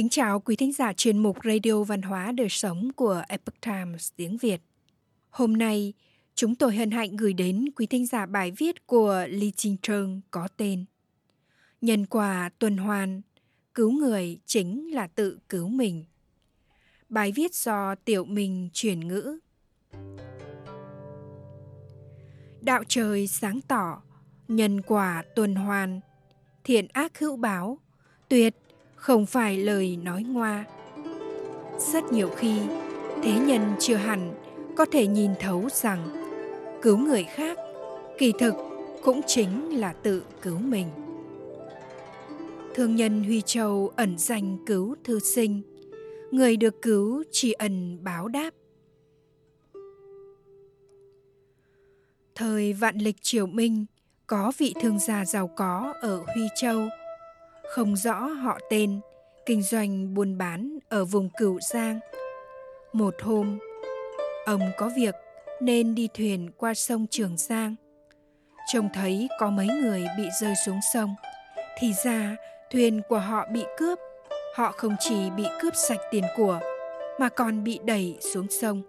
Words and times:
kính 0.00 0.08
chào 0.08 0.40
quý 0.40 0.56
thính 0.56 0.72
giả 0.72 0.92
chuyên 0.92 1.18
mục 1.18 1.36
Radio 1.44 1.82
Văn 1.82 2.02
hóa 2.02 2.32
Đời 2.32 2.48
Sống 2.48 2.90
của 2.96 3.22
Epoch 3.28 3.60
Times 3.60 4.12
tiếng 4.16 4.36
Việt. 4.36 4.60
Hôm 5.30 5.52
nay, 5.52 5.92
chúng 6.34 6.54
tôi 6.54 6.76
hân 6.76 6.90
hạnh 6.90 7.16
gửi 7.16 7.32
đến 7.32 7.64
quý 7.76 7.86
thính 7.86 8.06
giả 8.06 8.26
bài 8.26 8.52
viết 8.58 8.86
của 8.86 9.26
Lee 9.28 9.50
Trinh 9.56 9.76
Trương 9.82 10.20
có 10.30 10.48
tên 10.56 10.84
Nhân 11.80 12.06
quả 12.06 12.50
tuần 12.58 12.76
hoàn, 12.76 13.20
cứu 13.74 13.92
người 13.92 14.38
chính 14.46 14.94
là 14.94 15.06
tự 15.06 15.38
cứu 15.48 15.68
mình. 15.68 16.04
Bài 17.08 17.32
viết 17.32 17.54
do 17.54 17.94
Tiểu 17.94 18.24
Minh 18.24 18.68
chuyển 18.72 19.08
ngữ. 19.08 19.38
Đạo 22.60 22.84
trời 22.88 23.26
sáng 23.26 23.60
tỏ, 23.68 24.02
nhân 24.48 24.82
quả 24.82 25.24
tuần 25.34 25.54
hoàn, 25.54 26.00
thiện 26.64 26.86
ác 26.92 27.18
hữu 27.18 27.36
báo, 27.36 27.78
tuyệt 28.28 28.56
không 29.00 29.26
phải 29.26 29.58
lời 29.58 29.96
nói 29.96 30.22
ngoa. 30.22 30.64
Rất 31.92 32.04
nhiều 32.12 32.30
khi, 32.36 32.60
thế 33.22 33.32
nhân 33.46 33.74
chưa 33.78 33.96
hẳn 33.96 34.34
có 34.76 34.84
thể 34.84 35.06
nhìn 35.06 35.30
thấu 35.40 35.68
rằng 35.72 36.08
cứu 36.82 36.98
người 36.98 37.24
khác 37.24 37.58
kỳ 38.18 38.32
thực 38.38 38.54
cũng 39.02 39.20
chính 39.26 39.78
là 39.78 39.92
tự 39.92 40.22
cứu 40.42 40.58
mình. 40.58 40.86
Thương 42.74 42.96
nhân 42.96 43.24
huy 43.24 43.40
châu 43.40 43.92
ẩn 43.96 44.18
danh 44.18 44.58
cứu 44.66 44.94
thư 45.04 45.18
sinh, 45.18 45.62
người 46.30 46.56
được 46.56 46.82
cứu 46.82 47.22
tri 47.30 47.52
ân 47.52 48.04
báo 48.04 48.28
đáp. 48.28 48.50
Thời 52.34 52.72
vạn 52.72 52.98
lịch 52.98 53.16
triều 53.22 53.46
minh, 53.46 53.86
có 54.26 54.52
vị 54.58 54.74
thương 54.82 54.98
gia 54.98 55.24
giàu 55.24 55.50
có 55.56 55.94
ở 56.00 56.16
huy 56.16 56.42
châu 56.60 56.88
không 57.70 57.96
rõ 57.96 58.14
họ 58.14 58.58
tên, 58.70 59.00
kinh 59.46 59.62
doanh 59.62 60.14
buôn 60.14 60.38
bán 60.38 60.78
ở 60.88 61.04
vùng 61.04 61.28
Cửu 61.38 61.58
Giang. 61.60 62.00
Một 62.92 63.14
hôm, 63.22 63.58
ông 64.46 64.60
có 64.78 64.90
việc 64.96 65.14
nên 65.60 65.94
đi 65.94 66.08
thuyền 66.14 66.50
qua 66.56 66.74
sông 66.74 67.06
Trường 67.10 67.36
Giang. 67.36 67.74
Trông 68.72 68.88
thấy 68.94 69.28
có 69.38 69.50
mấy 69.50 69.66
người 69.66 70.04
bị 70.18 70.24
rơi 70.40 70.54
xuống 70.66 70.80
sông, 70.94 71.14
thì 71.78 71.92
ra 72.04 72.36
thuyền 72.72 73.00
của 73.08 73.18
họ 73.18 73.46
bị 73.52 73.64
cướp. 73.78 73.98
Họ 74.54 74.72
không 74.72 74.96
chỉ 75.00 75.30
bị 75.30 75.44
cướp 75.60 75.74
sạch 75.76 76.00
tiền 76.10 76.24
của, 76.36 76.60
mà 77.20 77.28
còn 77.28 77.64
bị 77.64 77.80
đẩy 77.84 78.18
xuống 78.34 78.46
sông. 78.50 78.82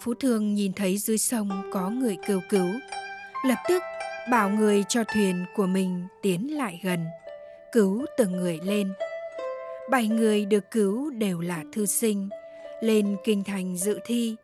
Phú 0.00 0.14
Thương 0.14 0.54
nhìn 0.54 0.72
thấy 0.72 0.98
dưới 0.98 1.18
sông 1.18 1.70
có 1.72 1.90
người 1.90 2.16
kêu 2.26 2.40
cứu, 2.50 2.68
lập 3.46 3.58
tức 3.68 3.82
bảo 4.30 4.50
người 4.50 4.84
cho 4.88 5.04
thuyền 5.14 5.44
của 5.56 5.66
mình 5.66 6.06
tiến 6.22 6.56
lại 6.56 6.80
gần 6.82 7.06
cứu 7.72 8.06
từng 8.16 8.32
người 8.32 8.60
lên. 8.62 8.92
Bảy 9.90 10.08
người 10.08 10.44
được 10.44 10.70
cứu 10.70 11.10
đều 11.10 11.40
là 11.40 11.64
thư 11.72 11.86
sinh, 11.86 12.28
lên 12.80 13.16
kinh 13.24 13.44
thành 13.44 13.76
dự 13.76 13.98
thi. 14.04 14.36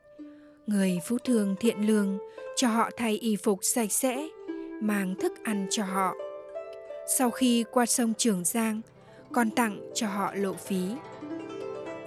Người 0.66 0.98
phú 1.04 1.18
thương 1.24 1.56
thiện 1.60 1.86
lương 1.86 2.18
cho 2.56 2.68
họ 2.68 2.90
thay 2.96 3.18
y 3.18 3.36
phục 3.36 3.58
sạch 3.62 3.92
sẽ, 3.92 4.28
mang 4.80 5.14
thức 5.20 5.32
ăn 5.44 5.66
cho 5.70 5.84
họ. 5.84 6.14
Sau 7.18 7.30
khi 7.30 7.64
qua 7.70 7.86
sông 7.86 8.12
Trường 8.18 8.44
Giang, 8.44 8.80
còn 9.32 9.50
tặng 9.50 9.90
cho 9.94 10.06
họ 10.06 10.34
lộ 10.34 10.52
phí. 10.52 10.80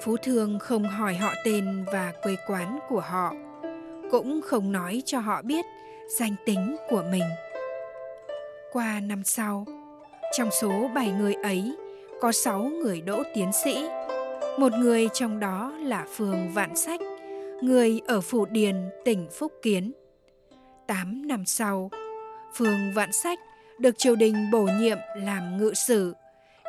Phú 0.01 0.17
thương 0.23 0.59
không 0.59 0.83
hỏi 0.83 1.15
họ 1.15 1.33
tên 1.45 1.85
và 1.93 2.13
quê 2.23 2.35
quán 2.47 2.79
của 2.89 2.99
họ, 2.99 3.33
cũng 4.11 4.41
không 4.45 4.71
nói 4.71 5.03
cho 5.05 5.19
họ 5.19 5.41
biết 5.41 5.65
danh 6.19 6.35
tính 6.45 6.77
của 6.89 7.03
mình. 7.11 7.23
Qua 8.71 8.99
năm 8.99 9.23
sau, 9.23 9.65
trong 10.31 10.49
số 10.51 10.89
7 10.95 11.11
người 11.11 11.33
ấy, 11.33 11.75
có 12.21 12.31
6 12.31 12.63
người 12.63 13.01
đỗ 13.01 13.23
tiến 13.33 13.51
sĩ. 13.63 13.85
Một 14.59 14.73
người 14.73 15.09
trong 15.13 15.39
đó 15.39 15.73
là 15.79 16.05
Phương 16.15 16.49
Vạn 16.53 16.75
Sách, 16.75 17.01
người 17.61 18.01
ở 18.07 18.21
Phủ 18.21 18.45
Điền, 18.45 18.75
tỉnh 19.05 19.27
Phúc 19.31 19.53
Kiến. 19.61 19.91
8 20.87 21.27
năm 21.27 21.45
sau, 21.45 21.91
Phương 22.53 22.93
Vạn 22.95 23.11
Sách 23.11 23.39
được 23.79 23.97
triều 23.97 24.15
đình 24.15 24.51
bổ 24.51 24.61
nhiệm 24.79 24.97
làm 25.15 25.57
ngự 25.57 25.73
sử, 25.73 26.13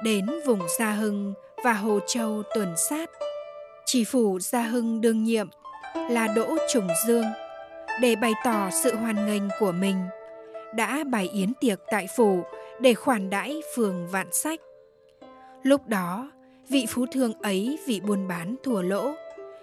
đến 0.04 0.26
vùng 0.46 0.60
Gia 0.78 0.92
Hưng 0.92 1.34
và 1.64 1.72
Hồ 1.72 1.98
Châu 2.06 2.42
tuần 2.54 2.74
sát. 2.76 3.10
Chỉ 3.84 4.04
phủ 4.04 4.38
Gia 4.40 4.62
Hưng 4.62 5.00
đương 5.00 5.24
nhiệm 5.24 5.48
là 6.10 6.28
Đỗ 6.36 6.56
Trùng 6.72 6.88
Dương 7.06 7.24
để 8.00 8.16
bày 8.16 8.32
tỏ 8.44 8.70
sự 8.70 8.96
hoan 8.96 9.26
nghênh 9.26 9.42
của 9.60 9.72
mình 9.72 9.96
đã 10.74 11.04
bày 11.10 11.28
yến 11.28 11.54
tiệc 11.54 11.80
tại 11.90 12.06
phủ 12.16 12.44
để 12.82 12.94
khoản 12.94 13.30
đãi 13.30 13.62
phường 13.74 14.06
vạn 14.06 14.26
sách. 14.32 14.60
Lúc 15.62 15.88
đó, 15.88 16.30
vị 16.68 16.86
phú 16.88 17.06
thương 17.12 17.32
ấy 17.32 17.78
vì 17.86 18.00
buôn 18.00 18.28
bán 18.28 18.56
thua 18.62 18.82
lỗ, 18.82 19.14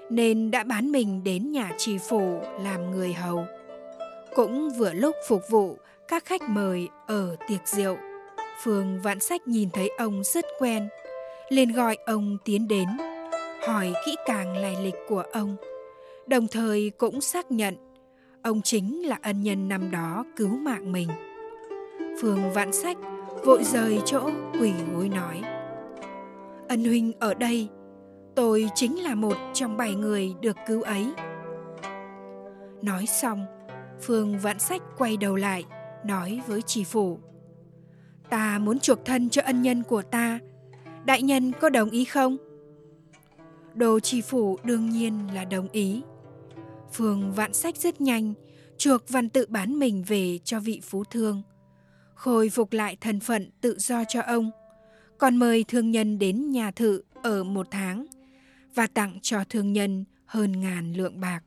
nên 0.09 0.51
đã 0.51 0.63
bán 0.63 0.91
mình 0.91 1.23
đến 1.23 1.51
nhà 1.51 1.71
trì 1.77 1.97
phủ 1.97 2.41
làm 2.63 2.91
người 2.91 3.13
hầu. 3.13 3.45
Cũng 4.35 4.69
vừa 4.69 4.93
lúc 4.93 5.15
phục 5.27 5.41
vụ 5.49 5.77
các 6.07 6.25
khách 6.25 6.41
mời 6.41 6.87
ở 7.07 7.35
tiệc 7.47 7.67
rượu, 7.67 7.97
phường 8.63 9.01
vạn 9.01 9.19
sách 9.19 9.47
nhìn 9.47 9.69
thấy 9.69 9.89
ông 9.97 10.23
rất 10.23 10.45
quen, 10.59 10.87
liền 11.49 11.73
gọi 11.73 11.97
ông 12.05 12.37
tiến 12.45 12.67
đến, 12.67 12.87
hỏi 13.67 13.93
kỹ 14.05 14.15
càng 14.25 14.57
lai 14.57 14.75
lịch 14.83 14.95
của 15.07 15.23
ông, 15.31 15.55
đồng 16.27 16.47
thời 16.47 16.91
cũng 16.97 17.21
xác 17.21 17.51
nhận 17.51 17.75
ông 18.41 18.61
chính 18.61 19.07
là 19.07 19.19
ân 19.21 19.43
nhân 19.43 19.67
năm 19.67 19.91
đó 19.91 20.25
cứu 20.35 20.49
mạng 20.49 20.91
mình. 20.91 21.09
Phương 22.21 22.53
vạn 22.53 22.73
sách, 22.73 22.97
vội 23.45 23.63
rời 23.63 23.99
chỗ 24.05 24.29
quỳ 24.61 24.73
gối 24.93 25.09
nói. 25.09 25.41
Ân 26.67 26.83
huynh 26.83 27.11
ở 27.19 27.33
đây, 27.33 27.67
tôi 28.35 28.69
chính 28.75 29.03
là 29.03 29.15
một 29.15 29.37
trong 29.53 29.77
bảy 29.77 29.95
người 29.95 30.33
được 30.41 30.57
cứu 30.67 30.81
ấy. 30.81 31.07
Nói 32.81 33.05
xong, 33.05 33.45
phương 34.01 34.39
vạn 34.39 34.59
sách 34.59 34.81
quay 34.97 35.17
đầu 35.17 35.35
lại, 35.35 35.65
nói 36.05 36.41
với 36.47 36.61
chỉ 36.61 36.83
phủ. 36.83 37.19
Ta 38.29 38.59
muốn 38.59 38.79
chuộc 38.79 39.05
thân 39.05 39.29
cho 39.29 39.41
ân 39.45 39.61
nhân 39.61 39.83
của 39.83 40.01
ta. 40.01 40.39
Đại 41.05 41.21
nhân 41.21 41.51
có 41.61 41.69
đồng 41.69 41.89
ý 41.89 42.05
không? 42.05 42.37
Đồ 43.73 43.99
chỉ 43.99 44.21
phủ 44.21 44.57
đương 44.63 44.89
nhiên 44.89 45.27
là 45.33 45.45
đồng 45.45 45.67
ý. 45.71 46.01
Phương 46.93 47.33
vạn 47.33 47.53
sách 47.53 47.77
rất 47.77 48.01
nhanh, 48.01 48.33
chuộc 48.77 49.09
văn 49.09 49.29
tự 49.29 49.45
bán 49.49 49.79
mình 49.79 50.03
về 50.07 50.39
cho 50.43 50.59
vị 50.59 50.81
phú 50.83 51.03
thương 51.03 51.41
khôi 52.19 52.49
phục 52.49 52.73
lại 52.73 52.97
thân 53.01 53.19
phận 53.19 53.49
tự 53.61 53.75
do 53.79 54.03
cho 54.03 54.21
ông, 54.21 54.51
còn 55.17 55.37
mời 55.37 55.65
thương 55.67 55.91
nhân 55.91 56.19
đến 56.19 56.51
nhà 56.51 56.71
thự 56.71 57.01
ở 57.23 57.43
một 57.43 57.67
tháng 57.71 58.05
và 58.75 58.87
tặng 58.87 59.19
cho 59.21 59.43
thương 59.49 59.73
nhân 59.73 60.05
hơn 60.25 60.61
ngàn 60.61 60.93
lượng 60.93 61.19
bạc. 61.19 61.39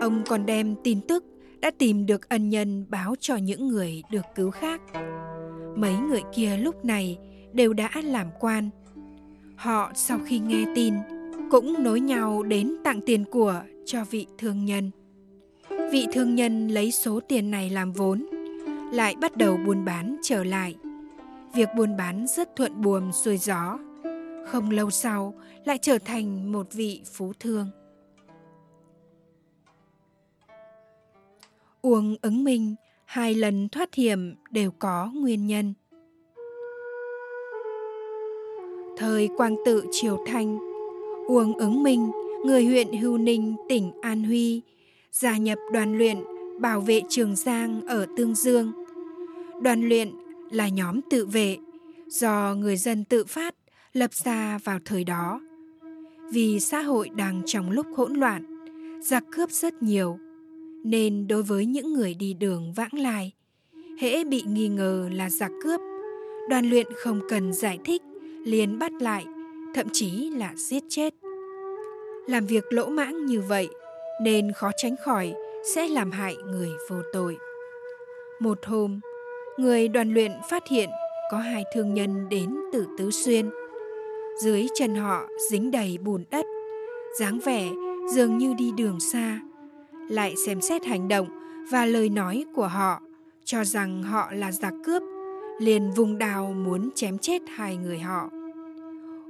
Ông 0.00 0.22
còn 0.28 0.46
đem 0.46 0.74
tin 0.84 1.00
tức 1.00 1.24
đã 1.60 1.70
tìm 1.78 2.06
được 2.06 2.28
ân 2.28 2.48
nhân 2.48 2.86
báo 2.88 3.14
cho 3.20 3.36
những 3.36 3.68
người 3.68 4.02
được 4.10 4.24
cứu 4.34 4.50
khác. 4.50 4.80
Mấy 5.76 5.96
người 5.96 6.22
kia 6.34 6.56
lúc 6.56 6.84
này 6.84 7.18
đều 7.52 7.72
đã 7.72 7.90
làm 8.04 8.26
quan. 8.40 8.70
Họ 9.56 9.92
sau 9.94 10.18
khi 10.26 10.38
nghe 10.38 10.64
tin 10.74 10.94
cũng 11.50 11.82
nối 11.82 12.00
nhau 12.00 12.42
đến 12.42 12.76
tặng 12.84 13.00
tiền 13.06 13.24
của 13.24 13.62
cho 13.86 14.04
vị 14.10 14.26
thương 14.38 14.64
nhân. 14.64 14.90
Vị 15.92 16.06
thương 16.12 16.34
nhân 16.34 16.68
lấy 16.68 16.92
số 16.92 17.20
tiền 17.28 17.50
này 17.50 17.70
làm 17.70 17.92
vốn 17.92 18.35
lại 18.92 19.16
bắt 19.20 19.36
đầu 19.36 19.56
buôn 19.66 19.84
bán 19.84 20.16
trở 20.22 20.44
lại. 20.44 20.76
Việc 21.54 21.68
buôn 21.76 21.96
bán 21.96 22.26
rất 22.26 22.56
thuận 22.56 22.82
buồm 22.82 23.12
xuôi 23.12 23.36
gió. 23.36 23.78
Không 24.46 24.70
lâu 24.70 24.90
sau 24.90 25.34
lại 25.64 25.78
trở 25.82 25.98
thành 25.98 26.52
một 26.52 26.72
vị 26.72 27.02
phú 27.12 27.32
thương. 27.40 27.66
Uông 31.82 32.16
ứng 32.22 32.44
minh 32.44 32.74
hai 33.04 33.34
lần 33.34 33.68
thoát 33.68 33.94
hiểm 33.94 34.34
đều 34.50 34.70
có 34.78 35.10
nguyên 35.14 35.46
nhân. 35.46 35.74
Thời 38.96 39.28
Quang 39.36 39.56
Tự 39.64 39.86
Triều 39.92 40.24
Thanh, 40.26 40.58
Uông 41.28 41.58
ứng 41.58 41.82
minh, 41.82 42.10
người 42.44 42.64
huyện 42.64 42.92
Hưu 42.92 43.18
Ninh, 43.18 43.56
tỉnh 43.68 43.92
An 44.02 44.24
Huy, 44.24 44.62
gia 45.12 45.36
nhập 45.36 45.58
đoàn 45.72 45.98
luyện 45.98 46.35
bảo 46.60 46.80
vệ 46.80 47.02
Trường 47.08 47.36
Giang 47.36 47.86
ở 47.86 48.06
Tương 48.16 48.34
Dương. 48.34 48.72
Đoàn 49.62 49.88
luyện 49.88 50.10
là 50.50 50.68
nhóm 50.68 51.00
tự 51.10 51.26
vệ 51.26 51.56
do 52.06 52.54
người 52.58 52.76
dân 52.76 53.04
tự 53.04 53.24
phát 53.24 53.54
lập 53.92 54.14
ra 54.14 54.58
vào 54.64 54.78
thời 54.84 55.04
đó. 55.04 55.40
Vì 56.32 56.60
xã 56.60 56.80
hội 56.80 57.08
đang 57.08 57.42
trong 57.46 57.70
lúc 57.70 57.86
hỗn 57.96 58.14
loạn, 58.14 58.68
giặc 59.02 59.24
cướp 59.30 59.50
rất 59.50 59.82
nhiều, 59.82 60.18
nên 60.84 61.28
đối 61.28 61.42
với 61.42 61.66
những 61.66 61.92
người 61.92 62.14
đi 62.14 62.34
đường 62.34 62.72
vãng 62.72 62.94
lai, 62.94 63.32
hễ 63.98 64.24
bị 64.24 64.42
nghi 64.46 64.68
ngờ 64.68 65.08
là 65.12 65.30
giặc 65.30 65.50
cướp, 65.62 65.80
đoàn 66.48 66.70
luyện 66.70 66.86
không 66.96 67.20
cần 67.28 67.52
giải 67.52 67.78
thích, 67.84 68.02
liền 68.44 68.78
bắt 68.78 68.92
lại, 68.92 69.26
thậm 69.74 69.86
chí 69.92 70.30
là 70.30 70.52
giết 70.56 70.82
chết. 70.88 71.14
Làm 72.26 72.46
việc 72.46 72.64
lỗ 72.70 72.88
mãng 72.88 73.26
như 73.26 73.40
vậy 73.40 73.68
nên 74.22 74.52
khó 74.52 74.70
tránh 74.76 74.94
khỏi 75.04 75.34
sẽ 75.74 75.88
làm 75.88 76.10
hại 76.10 76.36
người 76.36 76.70
vô 76.88 76.96
tội. 77.12 77.38
Một 78.40 78.58
hôm, 78.66 79.00
người 79.56 79.88
đoàn 79.88 80.14
luyện 80.14 80.32
phát 80.50 80.62
hiện 80.68 80.90
có 81.30 81.38
hai 81.38 81.64
thương 81.74 81.94
nhân 81.94 82.28
đến 82.28 82.56
từ 82.72 82.86
Tứ 82.98 83.10
Xuyên. 83.10 83.50
dưới 84.42 84.66
chân 84.74 84.94
họ 84.94 85.28
dính 85.50 85.70
đầy 85.70 85.98
bùn 85.98 86.24
đất, 86.30 86.46
dáng 87.20 87.38
vẻ 87.44 87.68
dường 88.14 88.38
như 88.38 88.54
đi 88.58 88.72
đường 88.76 89.00
xa. 89.00 89.40
Lại 90.10 90.34
xem 90.46 90.60
xét 90.60 90.84
hành 90.84 91.08
động 91.08 91.28
và 91.70 91.86
lời 91.86 92.08
nói 92.08 92.44
của 92.54 92.66
họ, 92.66 93.00
cho 93.44 93.64
rằng 93.64 94.02
họ 94.02 94.28
là 94.32 94.52
giặc 94.52 94.72
cướp, 94.84 95.02
liền 95.60 95.90
vùng 95.90 96.18
đào 96.18 96.52
muốn 96.52 96.90
chém 96.94 97.18
chết 97.18 97.42
hai 97.48 97.76
người 97.76 97.98
họ. 97.98 98.30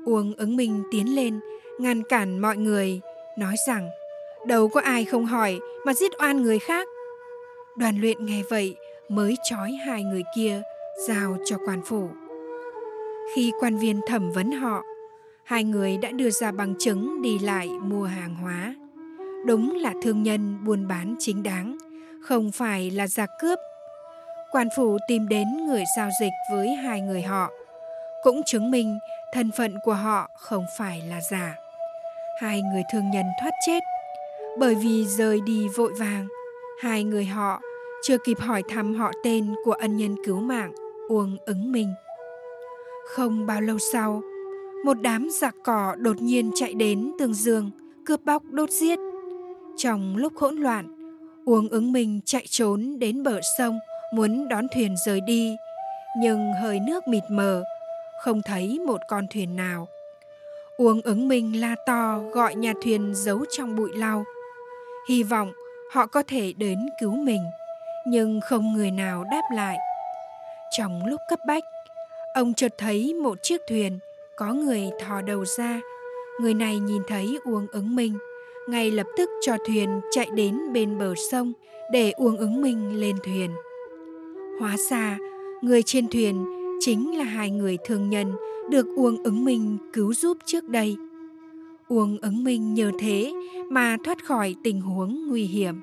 Uông 0.05 0.35
ứng 0.37 0.57
minh 0.57 0.83
tiến 0.91 1.17
lên, 1.17 1.41
ngăn 1.79 2.03
cản 2.03 2.39
mọi 2.39 2.57
người, 2.57 3.01
nói 3.39 3.55
rằng 3.69 3.89
đâu 4.47 4.69
có 4.69 4.81
ai 4.81 5.05
không 5.05 5.27
hỏi 5.27 5.61
mà 5.87 5.95
giết 5.95 6.13
oan 6.21 6.43
người 6.43 6.59
khác. 6.59 6.89
Đoàn 7.77 8.01
luyện 8.01 8.27
nghe 8.27 8.43
vậy 8.51 8.77
mới 9.09 9.37
trói 9.51 9.73
hai 9.73 10.05
người 10.05 10.23
kia 10.37 10.63
giao 11.09 11.37
cho 11.45 11.57
quan 11.67 11.83
phủ. 11.85 12.09
Khi 13.35 13.53
quan 13.61 13.79
viên 13.79 14.01
thẩm 14.07 14.33
vấn 14.33 14.53
họ, 14.53 14.83
hai 15.45 15.65
người 15.65 15.97
đã 15.97 16.11
đưa 16.11 16.31
ra 16.31 16.53
bằng 16.53 16.75
chứng 16.79 17.23
đi 17.23 17.39
lại 17.39 17.69
mua 17.69 18.05
hàng 18.05 18.35
hóa. 18.35 18.75
Đúng 19.47 19.77
là 19.77 19.93
thương 20.03 20.23
nhân 20.23 20.65
buôn 20.65 20.89
bán 20.89 21.15
chính 21.19 21.43
đáng, 21.43 21.79
không 22.23 22.53
phải 22.53 22.91
là 22.91 23.07
giặc 23.07 23.31
cướp. 23.41 23.59
Quan 24.51 24.69
phủ 24.77 24.99
tìm 25.09 25.29
đến 25.29 25.67
người 25.67 25.85
giao 25.97 26.09
dịch 26.21 26.33
với 26.53 26.69
hai 26.69 27.01
người 27.01 27.23
họ, 27.23 27.51
cũng 28.23 28.43
chứng 28.43 28.71
minh 28.71 28.99
thân 29.33 29.51
phận 29.57 29.75
của 29.83 29.95
họ 29.95 30.31
không 30.37 30.65
phải 30.79 31.03
là 31.11 31.21
giả. 31.31 31.55
Hai 32.41 32.63
người 32.63 32.83
thương 32.93 33.11
nhân 33.11 33.27
thoát 33.41 33.53
chết 33.67 33.81
bởi 34.59 34.75
vì 34.75 35.05
rời 35.05 35.41
đi 35.41 35.69
vội 35.69 35.93
vàng. 35.99 36.29
Hai 36.81 37.05
người 37.05 37.25
họ 37.25 37.61
chưa 38.03 38.19
kịp 38.19 38.39
hỏi 38.41 38.63
thăm 38.69 38.95
họ 38.95 39.13
tên 39.25 39.55
của 39.65 39.73
ân 39.73 39.97
nhân 39.97 40.17
cứu 40.25 40.41
mạng 40.41 40.73
Uông 41.09 41.37
ứng 41.47 41.73
minh. 41.73 41.95
Không 43.07 43.47
bao 43.47 43.61
lâu 43.61 43.79
sau, 43.93 44.23
một 44.85 45.01
đám 45.01 45.29
giặc 45.41 45.55
cỏ 45.65 45.95
đột 45.99 46.23
nhiên 46.23 46.51
chạy 46.55 46.75
đến 46.75 47.13
tường 47.19 47.35
dương 47.35 47.71
cướp 48.07 48.21
bóc 48.25 48.43
đốt 48.51 48.71
giết. 48.71 48.99
Trong 49.77 50.17
lúc 50.17 50.33
hỗn 50.37 50.57
loạn, 50.57 50.87
Uông 51.45 51.69
ứng 51.69 51.93
minh 51.93 52.21
chạy 52.25 52.45
trốn 52.49 52.99
đến 52.99 53.23
bờ 53.23 53.41
sông, 53.59 53.79
muốn 54.13 54.49
đón 54.49 54.67
thuyền 54.75 54.95
rời 55.07 55.21
đi, 55.21 55.57
nhưng 56.21 56.53
hơi 56.63 56.81
nước 56.87 57.09
mịt 57.09 57.23
mờ, 57.31 57.63
không 58.25 58.41
thấy 58.45 58.79
một 58.87 59.01
con 59.09 59.27
thuyền 59.33 59.57
nào. 59.57 59.89
Uông 60.77 61.01
ứng 61.03 61.29
minh 61.29 61.61
la 61.61 61.77
to 61.87 62.21
gọi 62.33 62.55
nhà 62.55 62.73
thuyền 62.83 63.13
giấu 63.15 63.45
trong 63.51 63.77
bụi 63.77 63.91
lau, 63.95 64.25
hy 65.09 65.23
vọng 65.23 65.53
họ 65.93 66.07
có 66.07 66.23
thể 66.23 66.53
đến 66.57 66.79
cứu 67.01 67.17
mình, 67.17 67.43
nhưng 68.07 68.41
không 68.41 68.73
người 68.73 68.91
nào 68.91 69.25
đáp 69.31 69.43
lại. 69.55 69.79
Trong 70.71 71.07
lúc 71.07 71.21
cấp 71.29 71.39
bách, 71.47 71.65
ông 72.35 72.55
chợt 72.55 72.75
thấy 72.79 73.15
một 73.15 73.39
chiếc 73.43 73.61
thuyền 73.69 73.99
có 74.37 74.53
người 74.53 74.91
thò 75.01 75.23
đầu 75.23 75.45
ra. 75.45 75.81
Người 76.41 76.55
này 76.55 76.79
nhìn 76.79 77.03
thấy 77.09 77.39
Uông 77.45 77.67
ứng 77.73 77.97
minh, 77.97 78.19
ngay 78.69 78.91
lập 78.91 79.07
tức 79.17 79.31
cho 79.47 79.57
thuyền 79.67 80.01
chạy 80.11 80.29
đến 80.35 80.73
bên 80.73 80.99
bờ 80.99 81.15
sông 81.31 81.53
để 81.93 82.11
Uông 82.11 82.37
ứng 82.37 82.63
minh 82.63 83.01
lên 83.01 83.17
thuyền. 83.25 83.51
Hóa 84.61 84.77
ra, 84.91 85.19
người 85.63 85.83
trên 85.83 86.09
thuyền 86.09 86.45
chính 86.81 87.19
là 87.19 87.25
hai 87.25 87.51
người 87.51 87.79
thương 87.85 88.11
nhân 88.11 88.33
được 88.71 88.87
Uông 88.97 89.25
ứng 89.25 89.45
minh 89.45 89.79
cứu 89.93 90.15
giúp 90.15 90.39
trước 90.45 90.65
đây. 90.69 90.97
Uông 91.89 92.19
ứng 92.23 92.45
minh 92.45 92.75
nhờ 92.75 92.91
thế 92.99 93.33
mà 93.71 93.97
thoát 94.05 94.25
khỏi 94.25 94.55
tình 94.65 94.81
huống 94.81 95.29
nguy 95.29 95.43
hiểm. 95.43 95.81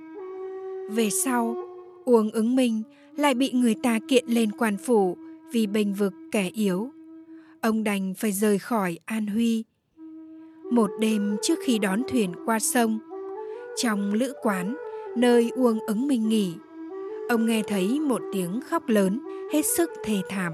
Về 0.89 1.09
sau, 1.09 1.55
Uông 2.05 2.31
ứng 2.31 2.55
minh 2.55 2.81
lại 3.15 3.33
bị 3.33 3.51
người 3.51 3.75
ta 3.83 3.99
kiện 4.07 4.25
lên 4.27 4.51
quan 4.51 4.77
phủ 4.77 5.17
vì 5.51 5.67
bênh 5.67 5.93
vực 5.93 6.13
kẻ 6.31 6.49
yếu. 6.53 6.89
Ông 7.61 7.83
đành 7.83 8.13
phải 8.17 8.31
rời 8.31 8.59
khỏi 8.59 8.99
An 9.05 9.27
Huy. 9.27 9.63
Một 10.71 10.89
đêm 10.99 11.37
trước 11.41 11.59
khi 11.65 11.79
đón 11.79 12.01
thuyền 12.09 12.31
qua 12.45 12.59
sông, 12.59 12.99
trong 13.75 14.13
lữ 14.13 14.33
quán 14.41 14.75
nơi 15.17 15.51
Uông 15.55 15.79
ứng 15.87 16.07
minh 16.07 16.29
nghỉ, 16.29 16.53
ông 17.29 17.45
nghe 17.45 17.61
thấy 17.67 17.99
một 17.99 18.21
tiếng 18.33 18.59
khóc 18.61 18.89
lớn 18.89 19.19
hết 19.53 19.65
sức 19.65 19.89
thê 20.03 20.21
thảm. 20.29 20.53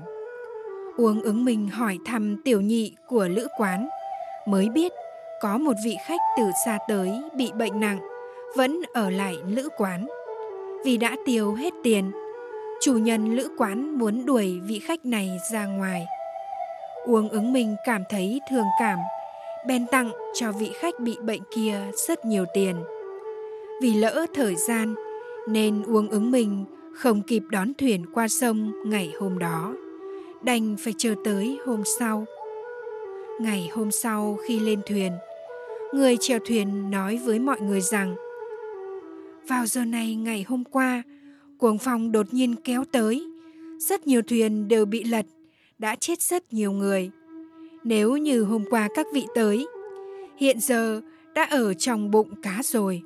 Uông 0.97 1.21
ứng 1.21 1.45
minh 1.45 1.67
hỏi 1.67 1.99
thăm 2.05 2.37
tiểu 2.43 2.61
nhị 2.61 2.95
của 3.07 3.27
lữ 3.27 3.47
quán, 3.57 3.87
mới 4.47 4.69
biết 4.69 4.91
có 5.41 5.57
một 5.57 5.73
vị 5.83 5.97
khách 6.05 6.21
từ 6.37 6.43
xa 6.65 6.77
tới 6.87 7.11
bị 7.35 7.51
bệnh 7.51 7.79
nặng, 7.79 7.99
vẫn 8.55 8.81
ở 8.93 9.09
lại 9.09 9.37
lữ 9.47 9.69
quán. 9.77 10.07
Vì 10.85 10.97
đã 10.97 11.15
tiêu 11.25 11.53
hết 11.53 11.73
tiền, 11.83 12.11
chủ 12.81 12.93
nhân 12.93 13.35
lữ 13.35 13.49
quán 13.57 13.99
muốn 13.99 14.25
đuổi 14.25 14.59
vị 14.67 14.79
khách 14.79 15.05
này 15.05 15.37
ra 15.51 15.65
ngoài. 15.65 16.05
Uông 17.05 17.29
ứng 17.29 17.53
minh 17.53 17.75
cảm 17.85 18.03
thấy 18.09 18.39
thương 18.49 18.65
cảm, 18.79 18.99
bèn 19.67 19.87
tặng 19.87 20.11
cho 20.33 20.51
vị 20.51 20.71
khách 20.79 20.99
bị 20.99 21.17
bệnh 21.21 21.41
kia 21.55 21.75
rất 22.07 22.25
nhiều 22.25 22.45
tiền. 22.53 22.75
Vì 23.81 23.93
lỡ 23.93 24.25
thời 24.33 24.55
gian, 24.55 24.95
nên 25.47 25.83
Uông 25.83 26.09
ứng 26.09 26.31
minh 26.31 26.65
không 26.93 27.21
kịp 27.21 27.43
đón 27.51 27.73
thuyền 27.77 28.05
qua 28.13 28.27
sông 28.27 28.71
ngày 28.85 29.13
hôm 29.19 29.39
đó, 29.39 29.73
đành 30.41 30.75
phải 30.79 30.93
chờ 30.97 31.15
tới 31.25 31.57
hôm 31.65 31.83
sau. 31.99 32.25
Ngày 33.39 33.69
hôm 33.73 33.91
sau 33.91 34.37
khi 34.47 34.59
lên 34.59 34.81
thuyền, 34.85 35.11
người 35.93 36.17
chèo 36.17 36.39
thuyền 36.45 36.91
nói 36.91 37.17
với 37.17 37.39
mọi 37.39 37.61
người 37.61 37.81
rằng, 37.81 38.15
vào 39.47 39.65
giờ 39.65 39.85
này 39.85 40.15
ngày 40.15 40.45
hôm 40.47 40.63
qua, 40.63 41.03
cuồng 41.57 41.77
phong 41.77 42.11
đột 42.11 42.33
nhiên 42.33 42.55
kéo 42.63 42.83
tới. 42.91 43.25
Rất 43.79 44.07
nhiều 44.07 44.21
thuyền 44.21 44.67
đều 44.67 44.85
bị 44.85 45.03
lật, 45.03 45.25
đã 45.77 45.95
chết 45.95 46.21
rất 46.21 46.53
nhiều 46.53 46.71
người. 46.71 47.11
Nếu 47.83 48.17
như 48.17 48.43
hôm 48.43 48.65
qua 48.69 48.89
các 48.95 49.07
vị 49.13 49.25
tới, 49.35 49.67
hiện 50.37 50.59
giờ 50.59 51.01
đã 51.35 51.43
ở 51.43 51.73
trong 51.73 52.11
bụng 52.11 52.41
cá 52.41 52.61
rồi. 52.63 53.01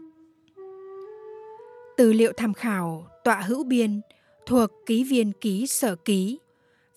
Tư 1.97 2.13
liệu 2.13 2.31
tham 2.37 2.53
khảo 2.53 3.07
tọa 3.23 3.41
hữu 3.41 3.63
biên 3.63 4.01
thuộc 4.45 4.69
ký 4.85 5.03
viên 5.03 5.31
ký 5.41 5.67
sở 5.67 5.95
ký 5.95 6.39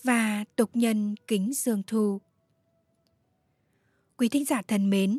và 0.04 0.44
tục 0.56 0.70
nhân 0.74 1.14
kính 1.26 1.52
dương 1.54 1.82
thu. 1.86 2.20
Quý 4.16 4.28
thính 4.28 4.44
giả 4.44 4.62
thân 4.68 4.90
mến 4.90 5.18